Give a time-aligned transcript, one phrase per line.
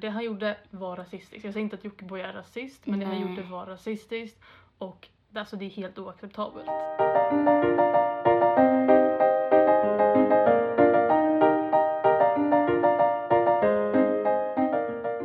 [0.00, 1.44] Det han gjorde var rasistiskt.
[1.44, 3.30] Jag säger inte att Jockiboi är rasist, men det han Nej.
[3.30, 4.40] gjorde var rasistiskt
[4.78, 6.70] och det- alltså, det är helt oacceptabelt.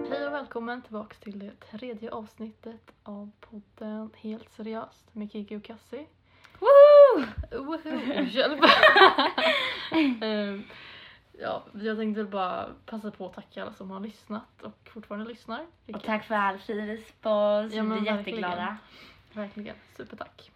[0.09, 5.63] Hej och välkommen tillbaka till det tredje avsnittet av podden Helt seriöst med Kiki och
[5.63, 6.05] Cassie.
[6.59, 7.65] Woohoo!
[7.65, 8.23] Woho!
[8.23, 8.59] Hjälp!
[10.21, 10.63] Ehm,
[11.39, 15.25] ja, jag tänkte väl bara passa på att tacka alla som har lyssnat och fortfarande
[15.29, 15.59] lyssnar.
[15.61, 17.73] Och Vilket- tack för all fin respons.
[17.73, 18.17] Ja, vi verkligen.
[18.17, 18.77] jätteglada.
[19.33, 20.51] Verkligen, supertack.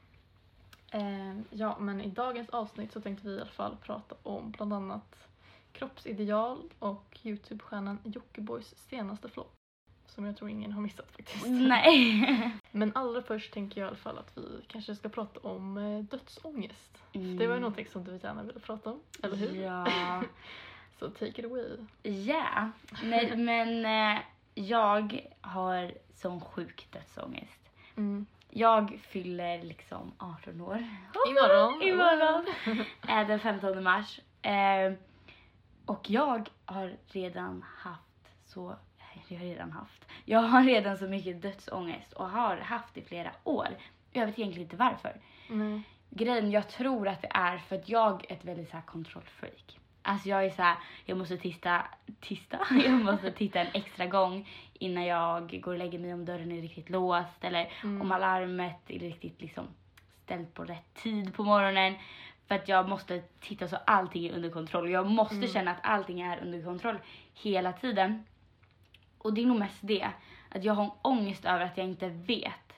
[0.91, 4.73] Ehm, ja, men i dagens avsnitt så tänkte vi i alla fall prata om bland
[4.73, 5.27] annat
[5.71, 9.53] kroppsideal och Youtube-stjärnan Jockibois senaste flopp.
[10.17, 11.45] Som jag tror ingen har missat faktiskt.
[11.47, 12.51] Nej.
[12.71, 15.99] Men allra först tänker jag i alla fall att vi kanske ska prata om eh,
[15.99, 16.97] dödsångest.
[17.13, 17.37] Mm.
[17.37, 19.61] Det var ju någonting som du gärna ville prata om, eller hur?
[19.61, 19.87] Ja.
[20.99, 21.77] Så take it away.
[22.03, 22.71] Ja.
[23.03, 24.21] Nej, men eh,
[24.55, 27.69] jag har sån sjuk dödsångest.
[27.95, 28.25] Mm.
[28.49, 30.77] Jag fyller liksom 18 år.
[31.29, 31.81] Imorgon.
[31.81, 32.45] Imorgon.
[33.07, 34.19] Eh, den 15 mars.
[34.41, 34.93] Eh,
[35.85, 38.75] och jag har redan haft så...
[39.27, 40.06] Jag har redan haft.
[40.29, 43.67] Jag har redan så mycket dödsångest och har haft i flera år.
[44.11, 45.13] Jag vet egentligen inte varför.
[45.49, 45.81] Nej.
[46.09, 49.79] Grejen, jag tror att det är för att jag är ett väldigt så här kontrollfreak.
[50.01, 51.85] Alltså jag är så här, jag måste titta,
[52.19, 56.51] tista, jag måste titta en extra gång innan jag går och lägger mig om dörren
[56.51, 58.01] är riktigt låst eller Mm.
[58.01, 59.67] om alarmet är riktigt liksom
[60.23, 61.93] ställt på rätt tid på morgonen.
[62.47, 64.89] För att jag måste titta så allting är under kontroll.
[64.89, 65.47] Jag måste Mm.
[65.47, 66.97] känna att allting är under kontroll
[67.33, 68.23] hela tiden.
[69.27, 70.09] Och det är nog mest det,
[70.49, 72.73] att jag har ångest över att jag inte vet.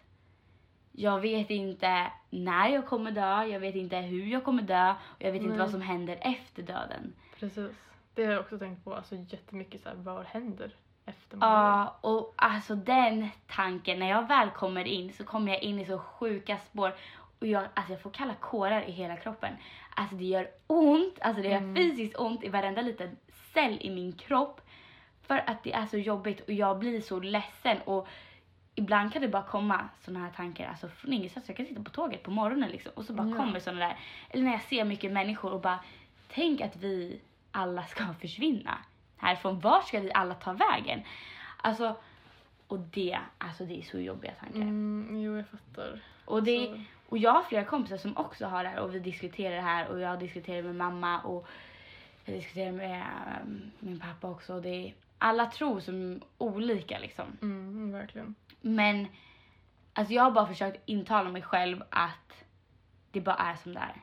[0.91, 5.21] Jag vet inte när jag kommer dö, jag vet inte hur jag kommer dö och
[5.21, 5.59] jag vet inte Nej.
[5.59, 7.13] vad som händer efter döden.
[7.39, 7.71] Precis.
[8.13, 10.71] Det har jag också tänkt på, alltså jättemycket så här, vad händer
[11.05, 11.57] efter man dör?
[11.57, 15.85] Ja, och alltså den tanken, när jag väl kommer in så kommer jag in i
[15.85, 16.93] så sjuka spår
[17.39, 19.53] och jag, alltså jag får kalla kårar i hela kroppen.
[19.95, 21.75] Alltså det gör ont, alltså det gör Mm.
[21.75, 23.17] fysiskt ont i varenda liten
[23.53, 24.61] cell i min kropp.
[25.29, 28.07] För att det är så jobbigt och jag blir så ledsen och
[28.75, 31.47] ibland kan det bara komma såna här tankar, alltså från ingenstans.
[31.47, 33.35] Jag kan sitta på tåget på morgonen liksom och så bara Ja.
[33.35, 33.97] kommer såna där,
[34.29, 35.79] eller när jag ser mycket människor och bara,
[36.27, 37.19] tänk att vi
[37.51, 38.77] alla ska försvinna
[39.17, 39.59] härifrån.
[39.59, 41.01] Var ska vi alla ta vägen?
[41.61, 41.95] Alltså,
[42.67, 44.61] och det, alltså det är så jobbiga tankar.
[44.61, 45.99] Mm, jo, jag fattar.
[46.25, 48.99] Och, det, Så- och jag har flera kompisar som också har det här och vi
[48.99, 51.47] diskuterar det här och jag diskuterar med mamma och
[52.25, 53.01] jag diskuterar med
[53.41, 54.53] ehm, min pappa också.
[54.53, 57.25] Och det är, alla tror som olika liksom.
[57.41, 58.35] Mm, verkligen.
[58.61, 59.07] Men
[59.93, 62.43] alltså jag har bara försökt intala mig själv att
[63.11, 64.01] det bara är som det är.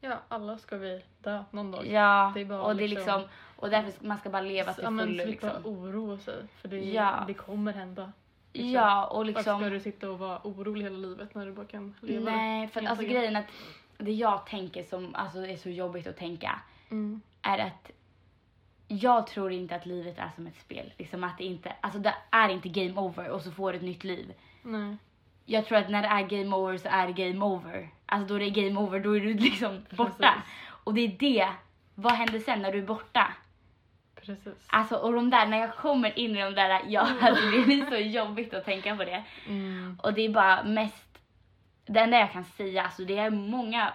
[0.00, 1.86] Ja, alla ska vi dö någon dag.
[1.86, 4.90] Ja, Det och det är liksom- liksom, och därför man ska bara leva till ja,
[4.90, 5.72] men fullo slippa liksom.
[5.72, 7.24] oroa sig, för det, Ja.
[7.26, 8.12] det kommer hända.
[8.52, 8.70] liksom.
[8.70, 9.70] Ja, och Varför ska liksom.
[9.72, 12.88] du sitta och vara orolig hela livet när du bara kan leva Nej, för att
[12.88, 13.44] alltså grejen att
[13.98, 17.20] det jag tänker som alltså är så jobbigt att tänka Mm.
[17.42, 17.90] är att
[19.00, 20.92] jag tror inte att livet är som ett spel.
[20.98, 23.84] Liksom att det inte, alltså det är inte game over och så får du ett
[23.84, 24.34] nytt liv.
[24.62, 24.96] Nej.
[25.44, 27.88] Jag tror att när det är game over så är det game over.
[28.06, 30.34] Alltså då det är game over då är du liksom borta.
[30.34, 30.52] Precis.
[30.84, 31.48] Och det är det,
[31.94, 33.32] vad händer sen när du är borta?
[34.14, 34.66] Precis.
[34.66, 37.86] Alltså och de där, när jag kommer in i de där, ja alltså det blir
[37.86, 39.24] så jobbigt att tänka på det.
[39.48, 40.00] Mm.
[40.02, 41.18] Och det är bara mest,
[41.86, 43.92] det enda jag kan säga, alltså det är många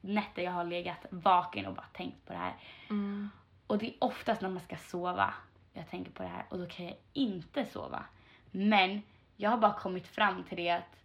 [0.00, 2.54] nätter jag har legat vaken och bara tänkt på det här.
[2.90, 3.30] Mm.
[3.68, 5.34] Och det är oftast när man ska sova
[5.78, 8.04] jag tänker på det här och då kan jag inte sova.
[8.50, 9.02] Men
[9.36, 11.04] jag har bara kommit fram till det att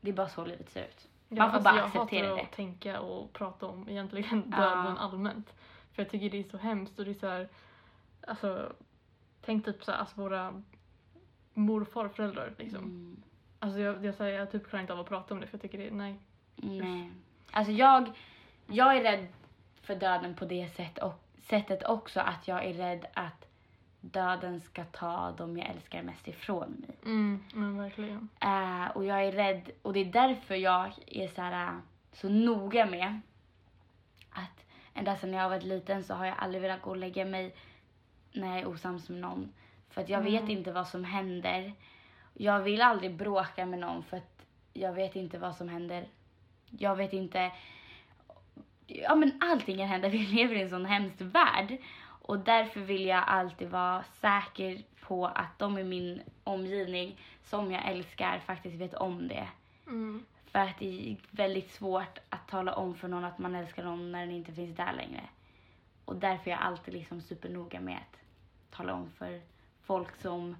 [0.00, 1.08] det är bara så livet ser ut.
[1.28, 2.48] Man får bara alltså, acceptera jag hatar det.
[2.48, 4.60] att tänka och prata om egentligen Ja.
[4.60, 5.54] döden allmänt.
[5.92, 7.48] För jag tycker det är så hemskt och det är så här,
[8.26, 8.72] alltså,
[9.40, 10.62] tänk typ så här, alltså våra
[11.54, 12.84] mor och farföräldrar liksom.
[12.84, 13.22] Mm.
[13.58, 15.62] Alltså jag, jag, säger, jag typ klarar inte av att prata om det för jag
[15.62, 16.20] tycker det är, nej.
[16.56, 17.12] Nej.
[17.50, 18.12] Alltså jag,
[18.66, 19.28] jag är rädd
[19.86, 23.48] för döden på det sätt och, sättet också att jag är rädd att
[24.00, 26.96] döden ska ta de jag älskar mest ifrån mig.
[27.04, 28.28] Mm, men verkligen.
[28.40, 31.78] Eh, och jag är rädd och det är därför jag är så, här, eh,
[32.12, 33.20] så noga med
[34.30, 34.64] att
[34.94, 37.54] ända sedan jag var liten så har jag aldrig velat gå och lägga mig
[38.32, 39.52] när jag är osams med någon.
[39.90, 40.32] För att jag Mm.
[40.32, 41.72] vet inte vad som händer.
[42.34, 46.08] Jag vill aldrig bråka med någon för att jag vet inte vad som händer.
[46.70, 47.52] Jag vet inte.
[48.86, 50.08] Ja men allting kan hända.
[50.16, 51.76] Vi lever i en sån hemsk värld.
[52.26, 57.88] Och därför vill jag alltid vara säker på att de i min omgivning som jag
[57.88, 59.48] älskar faktiskt vet om det.
[59.86, 60.24] Mm.
[60.46, 64.12] För att det är väldigt svårt att tala om för någon att man älskar någon
[64.12, 65.22] när den inte finns där längre.
[66.04, 68.20] Och därför är jag alltid liksom supernoga med att
[68.76, 69.40] tala om för
[69.82, 70.56] folk som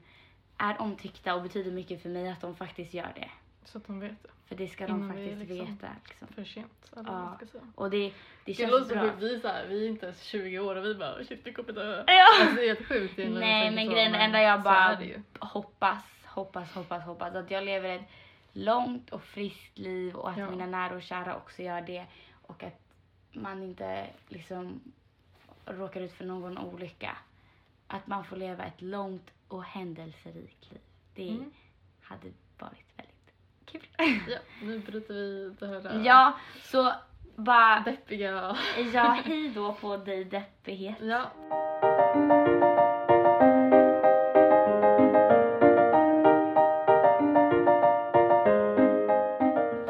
[0.59, 3.31] är omtyckta och betyder mycket för mig att de faktiskt gör det.
[3.67, 4.29] Så att de vet det.
[4.49, 5.89] För det ska de Innan vi faktiskt liksom- veta.
[6.09, 6.29] Liksom.
[6.29, 6.93] För sent.
[6.97, 7.35] Eller Ja.
[7.37, 7.65] ska säga.
[7.75, 8.13] Och det, det
[8.45, 9.03] Det känns låter bra.
[9.03, 9.17] sjukt.
[9.23, 11.53] Vi är, så här, vi är inte ens 20 år och vi bara shit vi
[11.53, 12.05] kommer dö.
[12.07, 12.25] Ja.
[12.41, 13.17] Alltså, det är helt sjukt.
[13.19, 14.99] Nej, men grejen är enda jag bara-
[15.39, 18.09] hoppas, hoppas, hoppas, hoppas att jag lever ett
[18.53, 20.51] långt och friskt liv och att Ja.
[20.51, 22.07] mina nära och kära också gör det
[22.43, 22.81] och att
[23.33, 24.81] man inte liksom
[25.67, 27.17] råkar ut för någon olycka.
[27.87, 30.81] Att man får leva ett långt och händelserikt liv.
[31.15, 31.53] Det Mm.
[32.03, 32.29] hade
[33.67, 33.87] kul.
[34.29, 36.33] Ja, nu bryter vi det här Ja,
[36.63, 36.93] så
[37.37, 38.57] bara, deppiga...
[38.93, 40.97] ja hej då på dig deppighet.
[41.01, 41.31] Ja.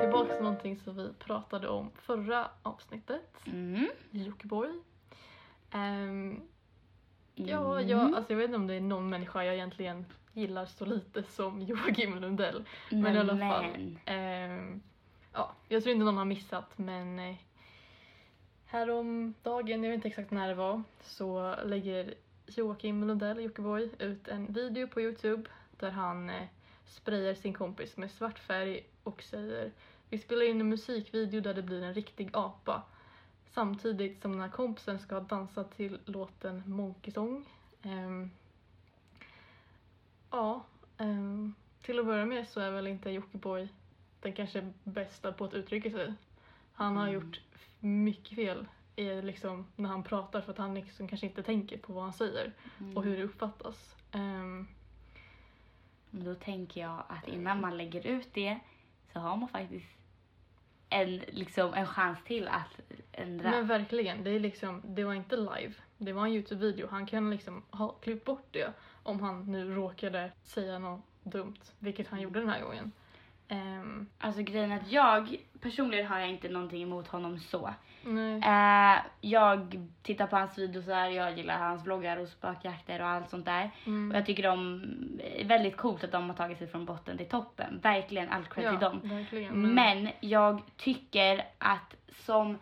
[0.00, 3.32] Tillbaks till någonting som vi pratade om förra avsnittet.
[3.46, 3.88] Mm.
[4.10, 4.68] Jockiboi.
[5.70, 6.40] Ehm,
[7.34, 7.88] ja, Mm.
[7.88, 10.04] jag, alltså jag vet inte om det är någon människa jag egentligen
[10.36, 12.64] gillar så lite som Joakim Lundell.
[12.90, 13.98] Men i alla fall.
[14.04, 14.82] Ehm,
[15.32, 17.36] ja, jag tror inte någon har missat men eh,
[18.66, 22.14] häromdagen, jag vet inte exakt när det var, så lägger
[22.46, 26.46] Joakim Lundell, Jockiboi, ut en video på Youtube där han eh,
[26.86, 29.72] sprayar sin kompis med svart färg och säger
[30.10, 32.82] vi spelar in en musikvideo där det blir en riktig apa.
[33.54, 37.44] Samtidigt som den här kompisen ska dansa till låten Monkey Song.
[37.82, 38.30] Ehm,
[40.30, 40.64] ja,
[40.98, 43.68] ehm, till att börja med så är väl inte Jockiboi
[44.20, 46.14] den kanske bästa på att uttrycka sig.
[46.72, 47.14] Han har Mm.
[47.14, 47.40] gjort
[47.80, 51.92] mycket fel i, liksom, när han pratar för att han liksom kanske inte tänker på
[51.92, 52.52] vad han säger
[52.94, 53.96] och hur det uppfattas.
[54.12, 54.66] Ehm,
[56.10, 58.58] Men Då tänker jag att innan man lägger ut det
[59.12, 59.86] så har man faktiskt
[60.88, 62.80] en, liksom, en chans till att
[63.12, 63.50] ändra.
[63.50, 65.72] men verkligen, det, är liksom, det var inte live.
[65.98, 66.88] Det var en Youtube-video.
[66.90, 68.72] Han kan liksom ha klippt bort det
[69.02, 72.92] om han nu råkade säga något dumt, vilket han gjorde den här gången.
[73.48, 77.74] Ehm, Alltså grejen är att jag personligen har jag inte någonting emot honom så.
[78.44, 83.44] Eh, jag tittar på hans videos, jag gillar hans vloggar och spökjakter och allt sånt
[83.46, 83.70] där.
[83.86, 84.10] Mm.
[84.10, 84.82] Och jag tycker de
[85.24, 87.80] är väldigt coolt att de har tagit sig från botten till toppen.
[87.82, 89.00] Verkligen all cred till dem.
[89.04, 89.74] verkligen.
[89.74, 92.58] Men jag tycker att som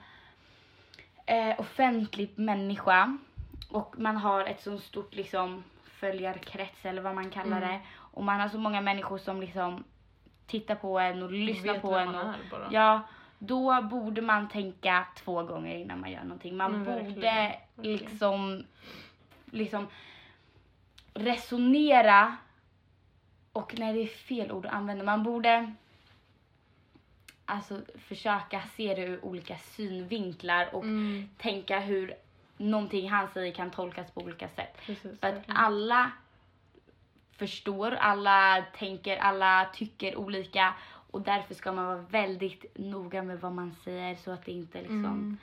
[1.26, 3.18] eh, offentlig människa
[3.70, 7.68] och man har ett så stort liksom följarkrets eller vad man kallar Mm.
[7.68, 7.80] det.
[7.96, 9.84] Och man har så många människor som liksom
[10.46, 12.14] tittar på en och lyssnar på en.
[12.14, 12.34] Och,
[12.70, 13.00] ja,
[13.38, 16.56] då borde man tänka två gånger innan man gör någonting.
[16.56, 17.52] Man Men borde verkligen.
[17.98, 18.64] liksom,
[19.50, 19.86] liksom
[21.14, 22.36] resonera
[23.52, 25.04] och nej det är fel ord att använda.
[25.04, 25.72] Man borde
[27.46, 32.14] alltså försöka se det ur olika synvinklar och Mm, tänka hur
[32.56, 34.76] någonting han säger kan tolkas på olika sätt.
[34.86, 35.20] precis.
[35.20, 35.56] För att verkligen.
[35.56, 36.10] alla
[37.36, 40.74] förstår, alla tänker, alla tycker olika
[41.10, 44.78] och därför ska man vara väldigt noga med vad man säger så att det inte
[44.78, 45.38] liksom Mm.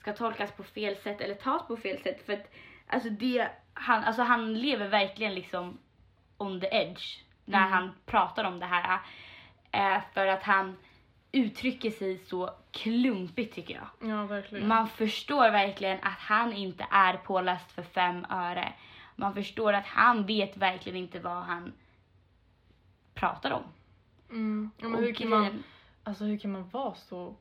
[0.00, 2.26] ska tolkas på fel sätt eller tas på fel sätt.
[2.26, 2.52] För att
[2.86, 5.78] alltså det, han, alltså han lever verkligen liksom
[6.38, 7.72] on the edge när Mm.
[7.72, 9.00] han pratar om det här.
[9.72, 10.76] Eh, för att han
[11.36, 14.10] uttrycker sig så klumpigt tycker jag.
[14.10, 14.68] Ja, verkligen.
[14.68, 18.72] Man förstår verkligen att han inte är påläst för fem öre.
[19.16, 21.72] Man förstår att han vet verkligen inte vad han
[23.14, 23.62] pratar om.
[24.30, 24.70] Mm.
[24.76, 25.62] Ja, men hur, kan man,
[26.04, 27.34] alltså, hur kan man vara så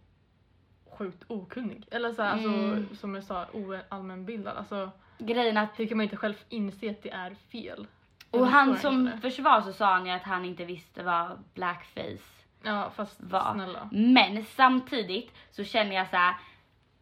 [0.98, 1.88] sjukt okunnig?
[1.92, 2.72] Eller så här, Mm.
[2.72, 4.58] alltså, som jag sa, oallmänbildad.
[4.58, 7.88] Alltså, Grejen att hur kan man inte själv inse att det är fel?
[8.32, 12.90] Och han som försvar så sa han ju att han inte visste vad blackface Ja,
[12.96, 13.54] fast var.
[13.54, 13.90] snälla.
[13.92, 16.36] Men samtidigt så känner jag så här.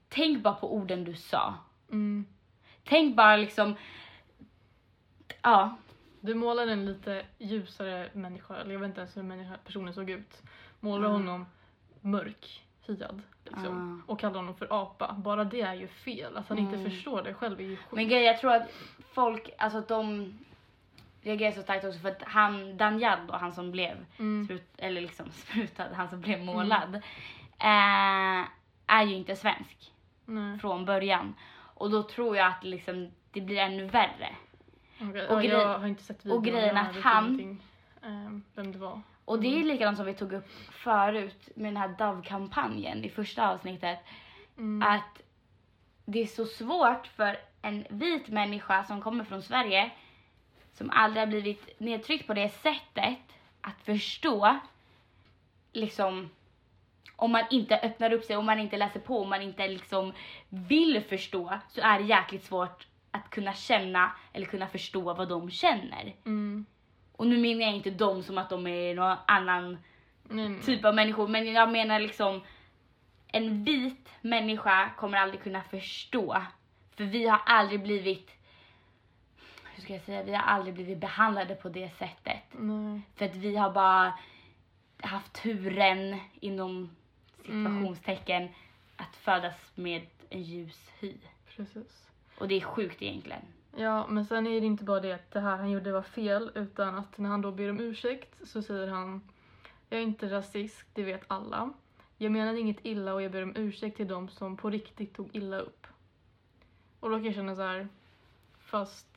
[0.09, 1.53] tänk bara på orden du sa.
[1.91, 2.25] Mm.
[2.83, 3.75] Tänk bara liksom,
[5.41, 5.75] ja,
[6.21, 10.09] Du målade en lite ljusare människa, eller jag vet inte ens hur människa, personen såg
[10.09, 10.41] ut.
[10.79, 11.27] Målade Mm.
[11.27, 11.45] honom
[12.01, 14.03] mörk, hyad, liksom.
[14.07, 14.11] Ah.
[14.11, 15.13] Och kallade honom för apa.
[15.13, 16.37] Bara det är ju fel.
[16.37, 16.91] Att han inte Mm.
[16.91, 17.91] förstår det själv är ju sjukt.
[17.91, 18.71] men grejen jag tror att
[19.13, 20.33] folk, alltså att de
[21.23, 24.45] reagerar så starkt också för att han, Daniel då, han som blev Mm.
[24.45, 26.95] sprut, eller liksom sprutad, han som blev målad,
[27.59, 28.47] eh,
[28.87, 29.93] är ju inte svensk
[30.25, 30.59] Nej.
[30.59, 31.35] från början.
[31.75, 34.35] Och då tror jag att liksom, det blir ännu värre.
[35.01, 36.31] Okej, Och ja, grej- videon.
[36.37, 37.63] och grejen att han- ingenting,
[38.03, 39.01] ehm, vem det var.
[39.25, 43.49] Och det är likadant som vi tog upp förut med den här Dove-kampanjen i första
[43.49, 43.99] avsnittet.
[44.57, 44.89] Mm.
[44.89, 45.21] Att
[46.05, 49.91] det är så svårt för en vit människa som kommer från Sverige
[50.73, 53.19] som aldrig har blivit nedtryckt på det sättet
[53.61, 54.59] att förstå
[55.73, 56.29] liksom
[57.15, 60.13] om man inte öppnar upp sig, om man inte läser på, om man inte liksom
[60.49, 65.51] vill förstå så är det jäkligt svårt att kunna känna eller kunna förstå vad de
[65.51, 66.15] känner.
[66.25, 66.65] Mm.
[67.11, 69.77] Och nu menar jag inte dem som att de är någon annan
[70.23, 70.61] nej.
[70.61, 72.41] typ av människor, men jag menar liksom
[73.27, 76.41] en vit människa kommer aldrig kunna förstå.
[76.95, 78.31] För vi har aldrig blivit,
[79.75, 82.41] hur ska jag säga, vi har aldrig blivit behandlade på det sättet.
[82.51, 83.01] Nej.
[83.15, 84.13] För att vi har bara
[84.97, 86.89] haft turen inom
[87.37, 88.49] situationstecken
[88.95, 91.13] att födas med en ljus hy.
[91.55, 92.09] Precis.
[92.37, 93.41] Och det är sjukt egentligen.
[93.75, 96.51] Ja, men sen är det inte bara det att det här han gjorde var fel,
[96.55, 99.21] utan att när han då ber om ursäkt så säger han
[99.89, 101.73] Jag är inte rasist, det vet alla.
[102.17, 105.35] Jag menade inget illa och jag ber om ursäkt till dem som på riktigt tog
[105.35, 105.87] illa upp.
[106.99, 107.87] Och då kan jag känna så här,
[108.59, 109.12] fast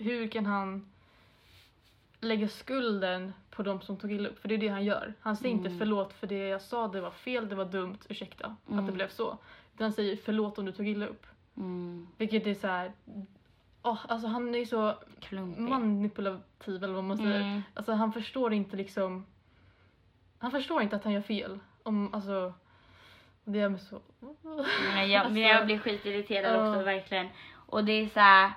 [0.00, 0.90] hur kan han
[2.20, 4.38] lägga skulden på dem som tog illa upp?
[4.38, 5.14] För det är det han gör.
[5.20, 5.78] Han säger inte Mm.
[5.78, 8.94] förlåt för det jag sa, det var fel, det var dumt, ursäkta att det Mm.
[8.94, 9.38] blev så.
[9.74, 11.26] Utan han säger förlåt om du tog illa upp.
[11.56, 12.06] Mm.
[12.16, 12.92] Vilket är så här.
[13.82, 15.60] åh, alltså han är så Klumpig.
[15.62, 17.40] manipulativ eller vad man säger.
[17.40, 17.62] Mm.
[17.74, 19.26] Alltså han förstår inte liksom.
[20.38, 21.58] Han förstår inte att han gör fel.
[21.82, 22.52] Om, alltså.
[23.44, 24.00] Det gör mig så.
[24.94, 26.70] Men jag, men jag Alltså, blir skitirriterad ja.
[26.70, 27.28] också verkligen.
[27.52, 28.52] Och det är så här,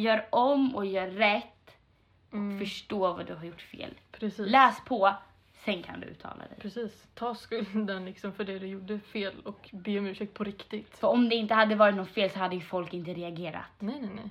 [0.00, 1.76] gör om och gör rätt.
[2.32, 3.94] Mm, Förstå vad du har gjort fel.
[4.12, 4.46] precis.
[4.48, 5.14] Läs på,
[5.64, 6.58] sen kan du uttala dig.
[6.60, 7.06] Precis.
[7.14, 10.98] Ta skulden liksom för det du gjorde fel och be om ursäkt på riktigt.
[10.98, 13.64] För om det inte hade varit något fel så hade ju folk inte reagerat.
[13.78, 14.30] Nej, nej, nej.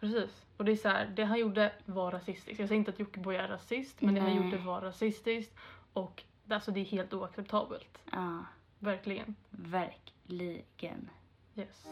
[0.00, 0.44] Precis.
[0.56, 2.58] Och det är så här, det han gjorde var rasistiskt.
[2.60, 4.44] Jag säger inte att Jockiboi är rasist, men det han Nej.
[4.44, 5.56] gjorde var rasistiskt.
[5.92, 7.98] Och alltså det är helt oacceptabelt.
[8.12, 8.44] Ja,
[8.78, 9.34] Verkligen.
[9.50, 11.10] verkligen.
[11.56, 11.86] Yes.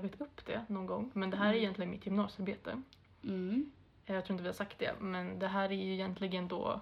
[0.00, 1.60] Tagit upp det någon gång, men det här är Mm.
[1.62, 2.82] egentligen mitt gymnasiearbete.
[3.24, 3.72] Mm.
[4.06, 6.80] Jag tror inte vi har sagt det, men det här är ju egentligen då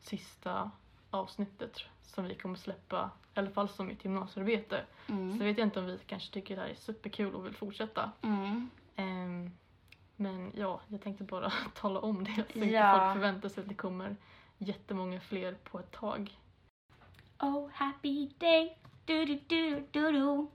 [0.00, 0.70] sista
[1.10, 4.84] avsnittet som vi kommer släppa, i alla fall som mitt gymnasiearbete.
[5.06, 5.38] Så Mm.
[5.38, 8.12] vet jag inte om vi kanske tycker det här är superkul och vill fortsätta.
[8.22, 8.70] Mm.
[8.96, 9.50] Ehm,
[10.16, 12.98] men ja, jag tänkte bara tala om det så inte Ja.
[12.98, 14.16] folk förväntar sig att det kommer
[14.58, 16.38] jättemånga fler på ett tag.
[17.40, 20.46] Oh happy day, du du du du du.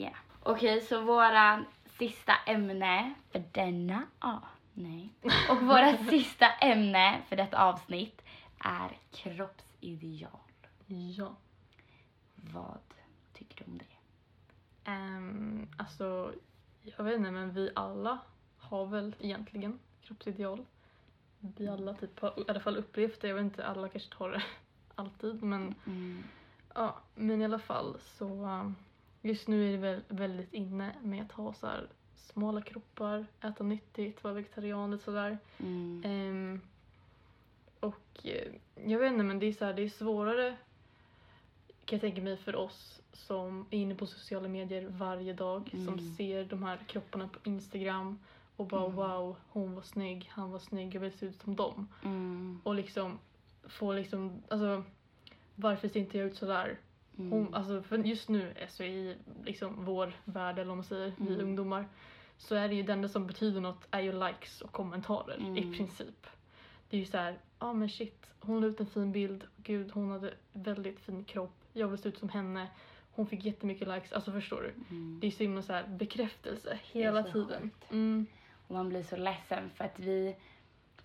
[0.00, 0.14] Yeah.
[0.50, 1.64] Okej, så våra
[1.98, 4.38] sista ämne för denna, ah,
[4.74, 5.08] nej.
[5.50, 8.22] Och våra sista ämne för detta avsnitt
[8.58, 10.38] är kroppsideal.
[10.86, 11.34] Ja.
[12.34, 12.78] Vad
[13.32, 13.84] tycker du om det?
[14.90, 16.32] Um, alltså,
[16.82, 18.18] jag vet inte, men vi alla
[18.58, 20.64] har väl egentligen kroppsideal.
[21.40, 23.28] Vi alla typ har i alla fall upplevt det.
[23.28, 24.42] Jag vet inte, alla kanske har det
[24.94, 26.22] alltid, men Mm.
[26.74, 28.76] ja, men i alla fall så um,
[29.28, 33.64] just nu är det väl väldigt inne med att ha så här smala kroppar, äta
[33.64, 35.38] nyttigt, vara vegetarian och sådär.
[35.58, 36.02] Mm.
[36.04, 36.60] Ehm,
[37.80, 38.52] och eh,
[38.84, 40.56] jag vet inte men det är så här, det är svårare
[41.84, 45.88] kan jag tänka mig för oss som är inne på sociala medier varje dag som
[45.94, 46.14] Mm.
[46.16, 48.18] ser de här kropparna på Instagram
[48.56, 48.96] och bara Mm.
[48.96, 51.88] wow, hon var snygg, han var snygg, jag vill se ut som dem.
[52.04, 52.60] Mm.
[52.64, 53.18] Och liksom
[53.68, 54.84] få liksom, alltså
[55.54, 56.78] varför ser inte jag ut sådär?
[57.18, 57.32] Mm.
[57.32, 61.26] Hon, alltså för just nu, alltså i liksom vår värld eller vad man säger, vi
[61.34, 61.40] Mm.
[61.40, 61.88] ungdomar,
[62.36, 65.46] så är det ju det enda som betyder något är ju likes och kommentarer i
[65.62, 65.72] Mm.
[65.72, 66.26] princip.
[66.90, 69.44] Det är ju så här, ja ah, men shit, hon la ut en fin bild,
[69.56, 72.68] gud hon hade väldigt fin kropp, jag vill se ut som henne,
[73.12, 74.96] hon fick jättemycket likes, alltså förstår du?
[74.96, 75.18] Mm.
[75.20, 77.70] Det är så himla så här bekräftelse hela så tiden.
[77.90, 78.26] Mm.
[78.68, 80.36] Och man blir så ledsen för att vi,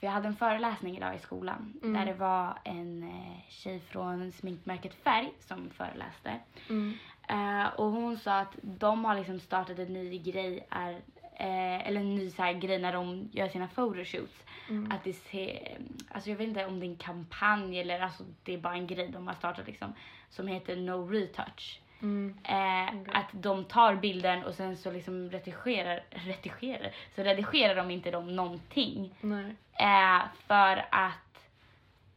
[0.03, 1.93] för jag hade en föreläsning idag i skolan Mm.
[1.93, 6.39] där det var en eh, tjej från sminkmärket Färg som föreläste.
[6.69, 6.93] Mm.
[7.29, 10.91] Eh, och hon sa att de har liksom startat en ny grej, är,
[11.35, 14.43] eh, eller en ny så här grej när de gör sina photoshoots.
[14.69, 14.91] Mm.
[14.91, 15.77] Att det ser,
[16.11, 18.87] alltså jag vet inte om det är en kampanj eller alltså det är bara en
[18.87, 19.93] grej de har startat liksom
[20.29, 21.79] som heter No Retouch.
[22.03, 22.37] Mm.
[22.43, 23.13] Eh, Okej.
[23.13, 28.35] Att de tar bilden och sen så liksom retigerar, retigerar, så redigerar de inte dem
[28.35, 29.15] någonting.
[29.73, 31.47] Eh, för att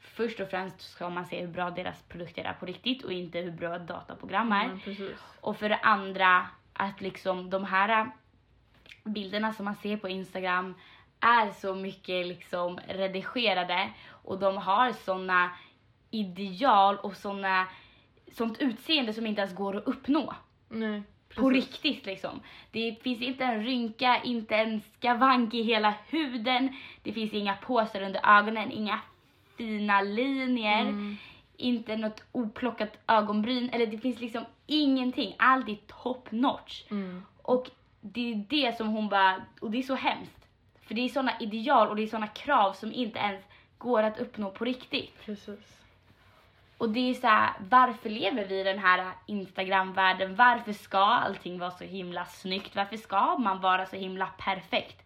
[0.00, 3.38] först och främst ska man se hur bra deras produkter är på riktigt och inte
[3.38, 4.64] hur bra dataprogram är.
[4.64, 5.12] Mm.
[5.40, 8.10] Och för det andra att liksom de här
[9.04, 10.74] bilderna som man ser på Instagram
[11.20, 15.50] är så mycket liksom redigerade och de har såna
[16.10, 17.66] ideal och såna,
[18.32, 20.34] sånt utseende som inte ens går att uppnå.
[20.68, 21.02] Nej.
[21.36, 22.40] På riktigt liksom.
[22.70, 26.76] Det finns inte en rynka, inte en skavank i hela huden.
[27.02, 29.00] Det finns inga påsar under ögonen, inga
[29.56, 30.80] fina linjer.
[30.80, 31.16] Mm.
[31.56, 33.70] Inte något oplockat ögonbryn.
[33.70, 35.34] Eller det finns liksom ingenting.
[35.38, 36.84] Allt är top notch.
[36.90, 37.22] Mm.
[37.42, 40.48] Och det är det som hon bara, och det är så hemskt.
[40.82, 43.44] För det är såna ideal och det är såna krav som inte ens
[43.78, 45.24] går att uppnå på riktigt.
[45.24, 45.82] Precis.
[46.78, 50.34] Och det är så här, varför lever vi i den här Instagram-världen?
[50.34, 52.76] Varför ska allting vara så himla snyggt?
[52.76, 55.02] Varför ska man vara så himla perfekt?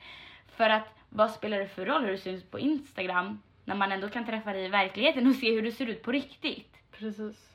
[0.56, 3.92] För att vad spelar det för roll hur du ser ut på Instagram när man
[3.92, 6.74] ändå kan träffa dig i verkligheten och se hur du ser ut på riktigt?
[6.98, 7.46] Precis.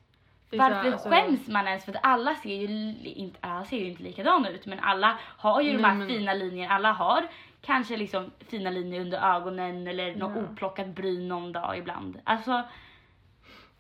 [0.52, 1.86] Varför alltså- skäms man ens?
[1.86, 2.68] För att alla ser ju
[3.04, 6.08] inte, alla ser ju inte likadana ut men alla har ju de Nej, här men-
[6.08, 6.74] fina linjerna.
[6.76, 7.28] Alla har
[7.62, 10.42] kanske liksom fina linjer under ögonen eller något Ja.
[10.44, 12.20] oplockat bryn någon dag ibland.
[12.24, 12.64] Alltså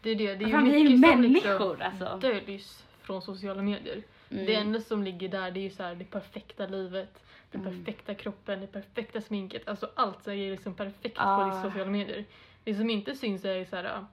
[0.06, 0.36] Det är det.
[0.36, 2.28] Det är ju vi är ju mycket som människor, liksom alltså.
[2.28, 4.04] döljs från sociala medier.
[4.30, 4.46] Mm.
[4.46, 7.74] Det enda som ligger där det är ju så här det perfekta livet, den Mm.
[7.86, 9.68] perfekta kroppen, det perfekta sminket.
[9.68, 11.48] Alltså allt så är liksom perfekt på Ah.
[11.48, 12.26] liksom sociala medier.
[12.64, 14.06] Det som inte syns är ju så här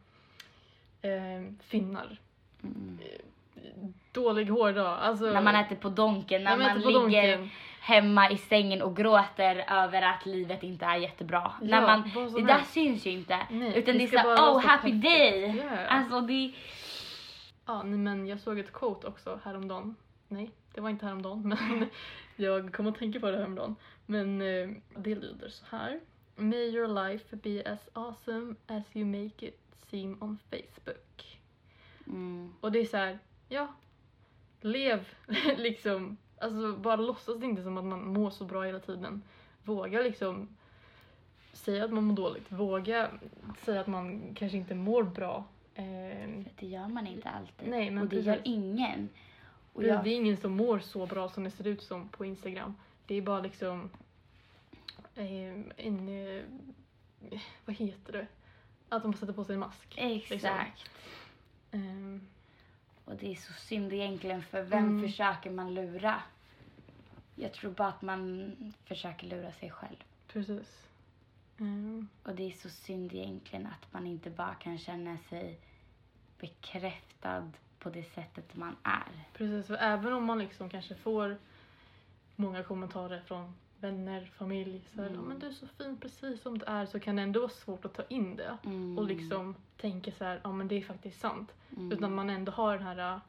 [1.03, 2.19] äh, finnar,
[2.63, 2.99] mm.
[4.12, 4.99] Dålig hårdag.
[5.00, 7.50] Alltså, när man äter på donken, när när man på ligger donken.
[7.80, 11.52] hemma i sängen och gråter över att livet inte är jättebra.
[11.61, 12.73] Ja, när man, det där helst.
[12.73, 13.38] syns ju inte.
[13.50, 15.56] Nej, utan det är såhär, oh happy perfekt." day!
[15.71, 15.87] Ja.
[15.87, 16.52] Alltså det
[17.66, 19.97] Ja, nej, men jag såg ett quote också häromdagen.
[20.28, 21.87] Nej, det var inte häromdagen, men
[22.37, 23.76] jag kom att tänka på det häromdagen.
[24.06, 26.00] Men eh, det lyder så här.
[26.37, 29.59] May your life be as awesome as you make it
[29.90, 31.38] seem on Facebook.
[32.06, 33.18] mm, Och det är så här,
[33.52, 33.75] ja,
[34.61, 35.09] lev
[35.56, 36.16] liksom.
[36.38, 39.23] Alltså bara låtsas inte som att man mår så bra hela tiden.
[39.62, 40.49] Våga liksom
[41.52, 42.52] säga att man mår dåligt.
[42.52, 43.11] Våga
[43.64, 45.44] säga att man kanske inte mår bra.
[45.75, 47.68] Eh, det gör man inte alltid.
[47.68, 48.26] Nej, men och det precis.
[48.26, 49.09] gör ingen.
[49.73, 52.25] Och Det jag, är ingen som mår så bra som det ser ut som på
[52.25, 52.75] Instagram.
[53.06, 53.90] Det är bara liksom
[55.14, 56.42] eh, en, eh,
[57.64, 58.26] vad heter det?
[58.88, 59.94] Att de sätter på sig en mask.
[59.97, 60.90] exakt.
[61.71, 61.80] Eh,
[63.12, 65.02] Och det är så synd egentligen för vem Mm.
[65.09, 66.23] försöker man lura?
[67.35, 68.52] Jag tror bara att man
[68.85, 69.97] försöker lura sig själv.
[70.28, 70.87] precis.
[71.59, 75.59] Eh, Och det är så synd egentligen att man inte bara kan känna sig
[76.40, 79.25] bekräftad på det sättet man är.
[79.33, 81.39] precis, för även om man liksom kanske får
[82.37, 85.21] många kommentarer från vänner, familj, så här, Mm.
[85.21, 87.50] "Ja, men du är så fin precis som du är, så kan det ändå vara
[87.50, 88.56] svårt att ta in det.
[88.64, 88.99] Mm.
[88.99, 91.52] Och liksom tänka så här, ja men det är faktiskt sant.
[91.76, 91.92] Mm.
[91.92, 93.21] Utan man ändå har den här uh,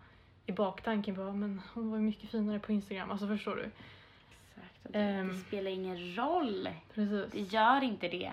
[0.46, 3.12] i baktanken på, men hon var ju mycket finare på Instagram.
[3.12, 3.62] Alltså förstår du?
[3.64, 4.86] Exakt.
[4.86, 5.28] Och det, Ehm.
[5.28, 6.64] det spelar ingen roll.
[6.64, 7.54] Det Precis.
[7.54, 8.32] gör inte det.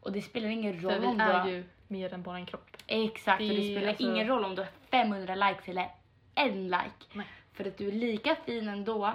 [0.00, 2.76] Och det spelar ingen roll vi om du är ju mer än bara en kropp.
[2.86, 5.88] Exakt, och det det är spelar alltså- ingen roll om du har 500 likes eller
[6.34, 7.04] en like.
[7.12, 7.26] Nej.
[7.52, 9.12] För att du är lika fin ändå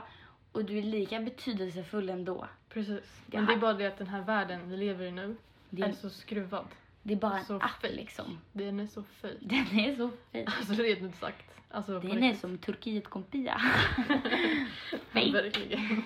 [0.51, 2.47] och du är lika betydelsefull ändå.
[2.69, 3.21] Precis.
[3.25, 5.35] Men det är bara det att den här världen vi lever i nu
[5.69, 6.65] Det är är, så skruvad.
[7.03, 7.93] det är bara en så app fake.
[7.93, 8.39] liksom.
[8.53, 9.35] Den är så fake.
[9.41, 10.47] Den är så fin.
[10.47, 11.45] Alltså rent ut sagt.
[11.71, 13.57] Alltså, Den är som Turkiet kopia.
[15.13, 15.31] fake.
[15.31, 16.03] Verkligen.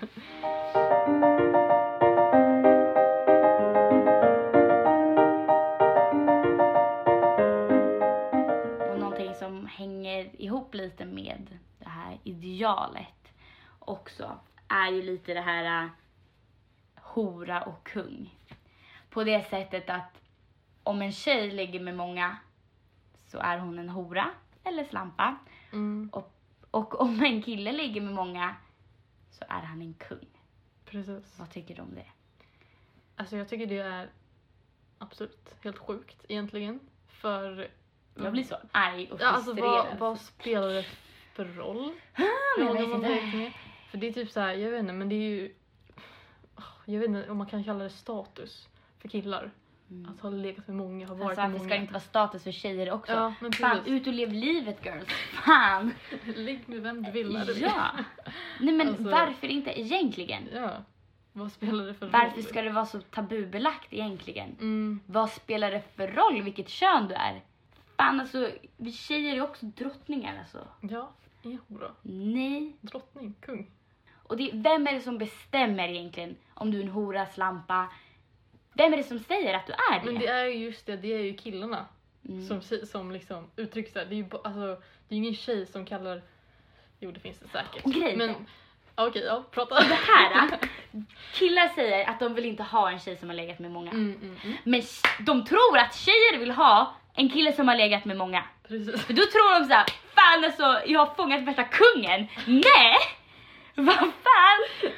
[8.92, 11.48] Och någonting som hänger ihop lite med
[11.80, 13.23] det här idealet
[13.88, 15.90] också är ju lite det här äh,
[16.96, 18.40] hora och kung.
[19.10, 20.22] På det sättet att
[20.84, 22.38] om en tjej ligger med många
[23.28, 24.30] så är hon en hora
[24.64, 25.36] eller slampa.
[25.72, 26.10] Mm,
[26.72, 28.56] Och om en kille ligger med många
[29.32, 30.28] så är han en kung.
[30.86, 31.40] precis.
[31.40, 32.06] Vad tycker du om det?
[33.16, 34.10] Alltså jag tycker det är
[34.98, 36.80] absolut helt sjukt egentligen.
[37.08, 37.68] För...
[38.16, 39.86] Jag blir så arg och Ja, alltså frustrerad.
[39.90, 40.84] vad, vad spelar det
[41.34, 41.94] för roll?
[42.58, 42.84] men jag vet
[43.34, 43.54] inte.
[43.94, 45.54] För det är typ så här, jag vet inte, men det är ju...
[46.86, 49.52] Jag vet inte om man kan kalla det status för killar.
[49.90, 50.12] Mm.
[50.12, 51.70] Att ha legat med många, ha varit Alltså, med varför många.
[51.70, 53.14] ska det inte vara status för tjejer också?
[53.14, 53.94] Ja, men Fan, precis.
[53.94, 55.08] ut och lev livet girls.
[55.46, 55.94] Fan!
[56.36, 57.64] Ligg med vem du vill när du vill.
[57.64, 57.92] Ja.
[58.60, 60.44] Nej men Alltså- varför inte egentligen?
[60.54, 60.72] Ja.
[61.34, 62.12] Vad spelar det för roll?
[62.12, 64.50] Varför ska det vara så tabubelagt egentligen?
[64.60, 67.42] Mm, Vad spelar det för roll vilket kön du är?
[67.98, 70.68] Fan alltså, vi tjejer är också drottningar alltså.
[70.82, 71.12] ja,
[71.68, 71.92] hora.
[72.02, 72.76] Nej.
[72.82, 73.72] Drottning, kung.
[74.24, 77.88] Och det, vem är det som bestämmer egentligen om du är en hora, slampa?
[78.74, 80.12] Vem är det som säger att du är det?
[80.12, 81.86] Men det är ju just det, det är ju killarna
[82.30, 82.48] Mm.
[82.48, 84.06] som, som liksom uttrycker sig.
[84.06, 86.22] Det är ju alltså, det är ingen tjej som kallar...
[87.00, 87.86] Jo, det finns det säkert.
[87.86, 88.36] Och grejen Men
[88.96, 89.76] okej, ja, prata.
[89.76, 90.50] Det här,
[91.34, 93.92] killar säger att de vill inte ha en tjej som har legat med många.
[93.92, 94.58] Mm, mm, mm.
[94.64, 94.82] Men
[95.20, 98.44] de tror att tjejer vill ha en kille som har legat med många.
[98.68, 99.06] Precis.
[99.06, 102.28] För då tror de så här, fan alltså jag har fångat värsta kungen.
[102.46, 102.98] Nej!
[103.86, 104.92] Vad fan?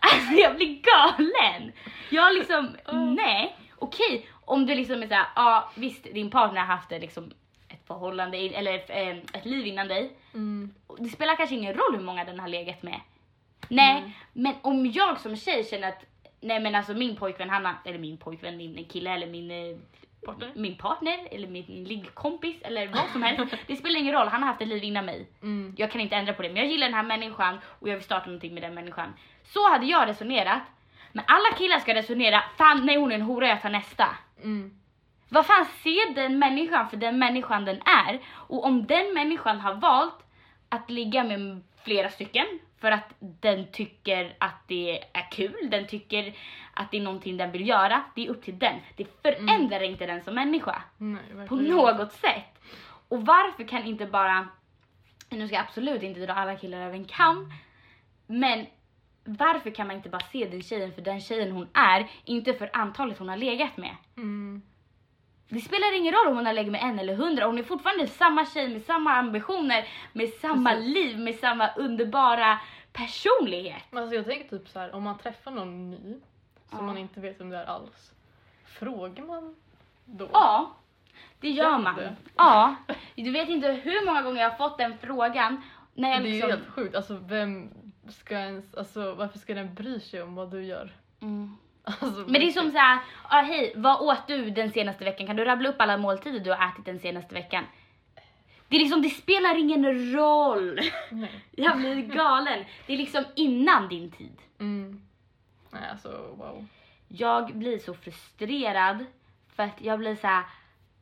[0.00, 1.72] Alltså jag blir galen.
[2.10, 2.76] Jag liksom,
[3.16, 3.56] nej.
[3.78, 7.32] Okej, om du liksom är såhär, ja visst din partner har haft ett, liksom,
[7.68, 8.74] ett förhållande eller
[9.34, 10.12] ett liv innan dig.
[10.34, 13.00] Mm, Det spelar kanske ingen roll hur många den har legat med.
[13.68, 14.10] Nej, Mm.
[14.32, 16.04] men om jag som tjej känner att
[16.40, 19.78] nej men alltså min pojkvän han har, eller min pojkvän, min kille eller min eh,
[20.26, 20.52] Partner?
[20.54, 23.54] min partner eller min liggkompis eller vad som helst.
[23.66, 25.28] Det spelar ingen roll, han har haft ett liv innan mig.
[25.42, 25.74] Mm.
[25.78, 28.04] Jag kan inte ändra på det, men jag gillar den här människan och jag vill
[28.04, 29.12] starta någonting med den människan.
[29.44, 30.62] Så hade jag resonerat.
[31.12, 34.08] Men alla killar ska resonera, fan nej hon är en hora, jag tar nästa.
[34.42, 34.78] Mm.
[35.28, 38.20] Vad fan ser den människan för den människan den är?
[38.26, 40.18] Och om den människan har valt
[40.68, 42.46] att ligga med flera stycken
[42.82, 46.34] för att den tycker att det är kul, den tycker
[46.74, 48.80] att det är någonting den vill göra, det är upp till den.
[48.96, 52.62] Det förändrar inte den som människa Nej, på något sätt.
[53.08, 54.48] Och varför kan inte bara,
[55.30, 57.52] nu ska jag absolut inte dra alla killar över en kam,
[58.26, 58.66] men
[59.24, 62.70] varför kan man inte bara se den tjejen för den tjejen hon är, inte för
[62.72, 63.96] antalet hon har legat med?
[64.16, 64.62] Mm.
[65.48, 68.06] Det spelar ingen roll om hon har legat med en eller hundra, hon är fortfarande
[68.06, 70.94] samma tjej med samma ambitioner, med samma Precis.
[70.94, 72.58] liv, med samma underbara
[72.92, 73.82] personlighet.
[73.92, 76.20] Alltså jag tänker typ så här, om man träffar någon ny
[76.70, 76.82] som Ja.
[76.82, 78.12] man inte vet vem det är alls.
[78.64, 79.56] Frågar man
[80.04, 80.28] då?
[80.32, 80.70] Ja,
[81.40, 81.96] det gör man.
[81.96, 82.16] det?
[82.36, 82.76] Ja,
[83.14, 85.62] du vet inte hur många gånger jag har fått den frågan.
[85.94, 86.50] När jag Det är ju liksom...
[86.50, 86.94] helt sjukt.
[86.96, 87.70] Alltså vem
[88.08, 90.92] ska ens, alltså varför ska den bry sig om vad du gör?
[91.20, 91.56] Mm.
[91.84, 95.26] Alltså, Men det är som såhär, ah, hej, vad åt du den senaste veckan?
[95.26, 97.64] Kan du rabbla upp alla måltider du har ätit den senaste veckan?
[98.68, 100.80] Det är liksom, det spelar ingen roll.
[101.10, 101.30] Nej.
[101.50, 102.64] Jag blir galen.
[102.86, 104.38] Det är liksom innan din tid.
[104.60, 105.02] Mm.
[105.70, 106.66] Nej alltså wow.
[107.08, 109.04] Jag blir så frustrerad
[109.56, 110.44] för att jag blir så här.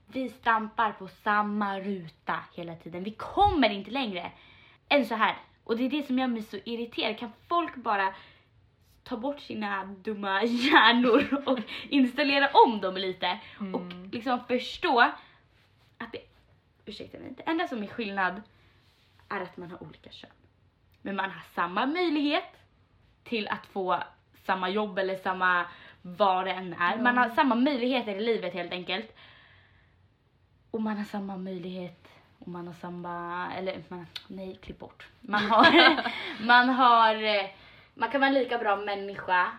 [0.07, 3.05] vi stampar på samma ruta hela tiden.
[3.05, 4.33] Vi kommer inte längre
[4.89, 5.37] än så här.
[5.65, 7.19] Och det är det som gör mig så irriterad.
[7.19, 8.15] Kan folk bara
[9.05, 11.59] ta bort sina dumma hjärnor och
[11.89, 14.11] installera om dem lite och Mm.
[14.13, 15.01] liksom förstå
[15.99, 16.19] att det,
[16.87, 18.43] ursäkta mig, det enda som är skillnad
[19.29, 20.31] är att man har olika kön.
[21.03, 22.57] Men man har samma möjlighet
[23.25, 24.03] till att få
[24.47, 25.65] samma jobb eller samma
[26.03, 26.97] vad det än är.
[26.99, 29.17] Man har samma möjligheter i livet helt enkelt.
[30.71, 32.09] Och man har samma möjlighet
[32.39, 35.09] och man har samma, eller man, nej klipp bort.
[35.21, 36.01] Man har,
[36.47, 37.47] man har, eh,
[38.01, 39.53] man kan vara en lika bra människa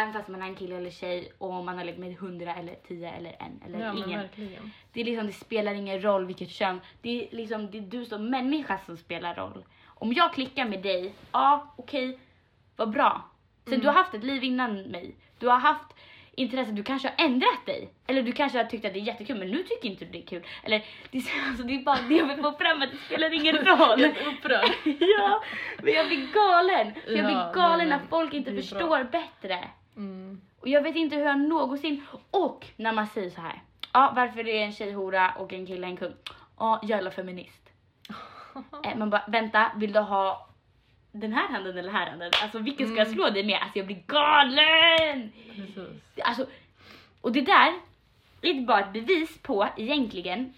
[0.00, 2.74] även fast man är en kille eller tjej och man har legat med hundra eller
[2.74, 4.28] tio eller en eller Ja ingen.
[4.92, 6.80] Det, är liksom, det spelar ingen roll vilket kön.
[7.02, 9.64] Det är, liksom, det är du som människa som spelar roll.
[9.86, 12.18] Om jag klickar med dig, ja okej,
[12.76, 13.28] vad bra.
[13.66, 15.16] Sen du har haft ett liv innan mig.
[15.38, 15.94] Du har haft
[16.36, 17.88] intresse, du kanske har ändrat dig.
[18.06, 20.18] Eller du kanske har tyckt att det är jättekul men nu tycker inte du det
[20.18, 20.42] är kul.
[20.62, 23.32] Eller det, är- alltså, det är bara det jag vill få fram att det spelar
[23.34, 24.00] ingen roll.
[24.00, 24.70] Jag är upprörd.
[25.18, 25.42] ja,
[25.82, 26.94] men jag blir galen.
[27.04, 29.58] För jag Ja, blir galen när folk inte förstår bättre.
[29.96, 30.40] Mm.
[30.60, 32.06] Och jag vet inte hur jag någonsin...
[32.30, 33.62] Och när man säger så här.
[33.92, 36.12] Ja, varför är en tjej hora och en kille en kung?
[36.58, 37.70] Ja, jävla feminist.
[38.84, 40.48] Eh, man bara, vänta, vill du ha
[41.12, 42.30] den här handen eller här handen?
[42.42, 43.14] Alltså vilken ska jag Mm.
[43.14, 43.58] slå dig med?
[43.62, 45.32] Alltså jag blir galen!
[45.56, 46.00] Precis.
[46.22, 46.46] Alltså,
[47.20, 47.72] och det där
[48.42, 50.54] är inte bara ett bevis på egentligen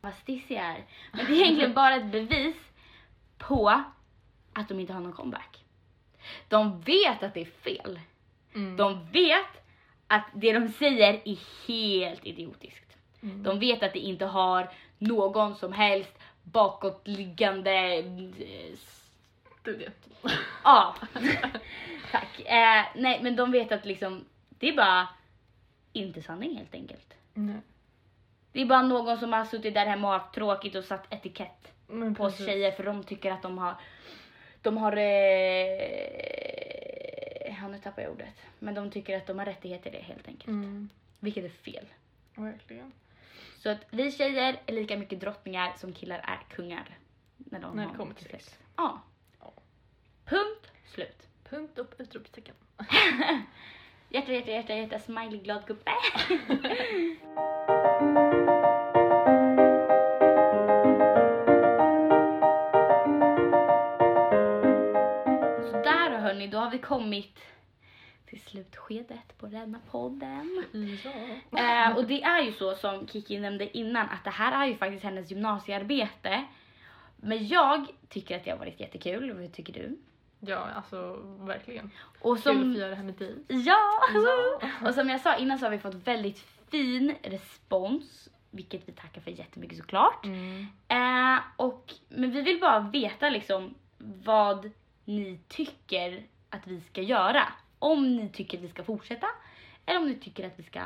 [0.00, 0.84] vad stissig jag är.
[1.12, 2.56] Men det är egentligen bara ett bevis
[3.38, 3.82] på
[4.52, 5.64] att de inte har någon comeback.
[6.48, 8.00] De vet att det är fel.
[8.54, 8.76] Mm.
[8.76, 9.64] De vet
[10.06, 12.96] att det de säger är helt idiotiskt.
[13.22, 13.42] Mm.
[13.42, 18.02] De vet att det inte har någon som helst bakåtliggande...
[19.70, 19.90] Studie.
[20.64, 20.96] Ja,
[22.12, 22.40] tack.
[22.40, 25.08] Eh, nej, men de vet att liksom, det är bara
[25.92, 27.14] inte sanning helt enkelt.
[27.34, 27.60] Nej.
[28.52, 31.72] Det är bara någon som har suttit där hemma och haft tråkigt och satt etikett
[31.86, 32.46] Men på oss precis.
[32.46, 33.74] tjejer för de tycker att de har,
[34.62, 35.02] de har, eh,
[37.60, 40.28] ja, nu tappar jag ordet, men de tycker att de har rättigheter i det helt
[40.28, 40.48] enkelt.
[40.48, 40.88] Mm.
[41.20, 41.86] Vilket är fel.
[42.34, 42.92] Verkligen.
[43.58, 46.98] Så att vi tjejer är lika mycket drottningar som killar är kungar.
[47.36, 48.58] När, de När det kommer till sex.
[48.76, 49.00] Ja.
[50.30, 51.28] Punkt slut.
[51.50, 52.54] Punkt och utropstecken.
[54.08, 55.90] Hjärta, hjärta, hjärta, hjärta, smiley, glad gubbe.
[65.70, 67.38] Sådär hörni, då har vi kommit
[68.26, 70.64] till slutskedet på denna podden.
[71.50, 71.58] Ja.
[71.58, 74.76] Eh, och det är ju så som Kiki nämnde innan att det här är ju
[74.76, 76.44] faktiskt hennes gymnasiearbete.
[77.16, 79.98] Men jag tycker att det har varit jättekul, vad tycker du?
[80.40, 81.90] Ja, alltså verkligen.
[82.20, 82.56] Och Kul som...
[82.56, 83.36] att få göra det här med dig.
[83.48, 83.78] Ja!
[84.14, 84.60] Ja.
[84.88, 86.38] Och som jag sa innan så har vi fått väldigt
[86.70, 90.24] fin respons, vilket vi tackar för jättemycket såklart.
[90.24, 90.66] Mm.
[90.88, 94.70] Eh, och, men vi vill bara veta liksom vad
[95.04, 97.52] ni tycker att vi ska göra.
[97.78, 99.26] Om ni tycker att vi ska fortsätta
[99.86, 100.80] eller om ni tycker att vi ska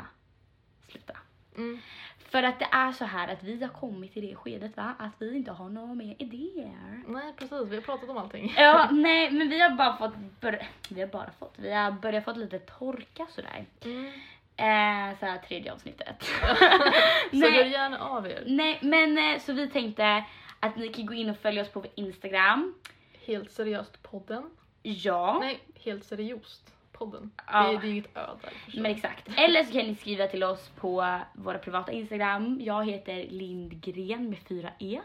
[0.88, 1.16] sluta.
[1.56, 1.78] Mm.
[2.18, 5.12] För att det är så här att vi har kommit till det skedet va, att
[5.18, 7.02] vi inte har några mer idéer.
[7.06, 8.54] Nej precis, vi har pratat om allting.
[8.56, 10.14] Ja, nej men vi har bara fått,
[10.88, 13.66] vi har bara fått, vi har börjat fått lite torka sådär.
[13.84, 14.06] Mm.
[14.56, 16.22] Eh, så här tredje avsnittet.
[17.30, 17.52] Så Nej.
[17.52, 18.42] hör gärna av er.
[18.46, 20.24] Nej men eh, så vi tänkte
[20.60, 22.74] att ni kan gå in och följa oss på vår Instagram.
[23.26, 24.50] Helt seriöst podden.
[24.82, 25.38] Ja.
[25.40, 27.30] Nej, helt seriöst podden.
[27.46, 27.72] Ja.
[27.72, 28.82] Det, det är ju ett ö där förstås.
[28.82, 29.28] Men exakt.
[29.36, 32.60] Eller så kan ni skriva till oss på våra privata Instagram.
[32.60, 35.00] Jag heter Lindgren med fyra E.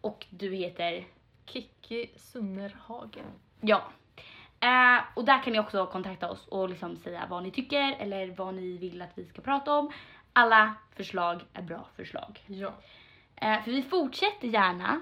[0.00, 1.04] Och du heter?
[1.46, 3.26] Kikki Sunnerhagen.
[3.60, 3.82] Ja.
[4.60, 8.26] Eh, och där kan ni också kontakta oss och liksom säga vad ni tycker eller
[8.26, 9.92] vad ni vill att vi ska prata om.
[10.32, 12.40] Alla förslag är bra förslag.
[12.46, 12.72] Ja.
[13.36, 15.00] Eh, för vi fortsätter gärna.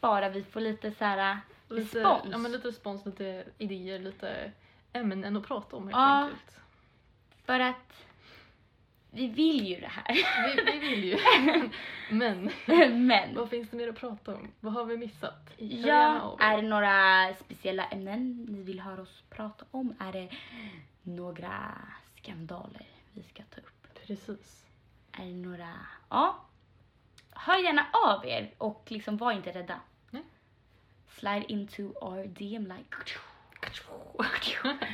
[0.00, 1.38] Bara vi får lite så här
[1.70, 2.28] Lite, respons.
[2.32, 4.52] Ja, men lite respons, lite idéer, lite
[4.92, 6.22] ämnen att prata om helt Ja.
[6.24, 6.56] enkelt.
[7.44, 8.06] För att
[9.10, 10.14] vi vill ju det här.
[10.56, 11.18] Vi, vi vill ju.
[12.10, 12.50] Men
[13.06, 14.48] Men vad finns det mer att prata om?
[14.60, 15.50] Vad har vi missat?
[15.58, 19.94] Hör Ja, är det några speciella ämnen ni vill höra oss prata om?
[20.00, 20.28] Är det
[21.02, 21.78] några
[22.16, 23.88] skandaler vi ska ta upp?
[24.06, 24.66] Precis.
[25.12, 25.74] Är det några...
[26.10, 26.36] Ja.
[27.32, 29.80] Hör gärna av er och liksom var inte rädda.
[31.20, 32.96] Slide into our DM like...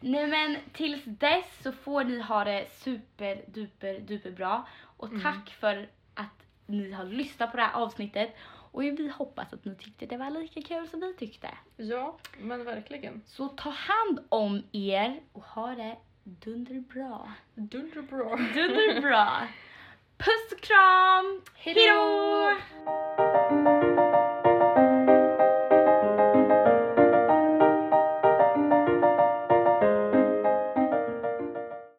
[0.00, 4.68] Nej men tills dess så får ni ha det super duper duper bra.
[4.96, 5.22] Och Mm.
[5.22, 8.36] tack för att ni har lyssnat på det här avsnittet.
[8.72, 11.48] Och vi hoppas att ni tyckte det var lika kul som vi tyckte.
[11.76, 13.22] Ja, men verkligen.
[13.26, 17.32] Så ta hand om er och ha det dunderbra.
[17.54, 18.36] Dunderbra.
[18.54, 19.48] Dunderbra.
[20.18, 21.42] Puss och kram!
[21.54, 23.35] Hejdå!